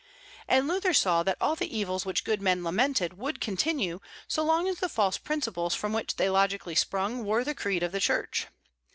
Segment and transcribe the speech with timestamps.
[0.47, 4.67] And Luther saw that all the evils which good men lamented would continue so long
[4.67, 8.47] as the false principles from which they logically sprung were the creed of the Church.